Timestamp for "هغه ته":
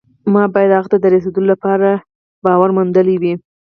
0.77-0.97